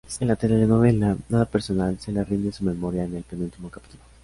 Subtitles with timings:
[0.19, 4.01] En la telenovela "Nada personal" se le rinde su memoria en el penúltimo capítulo.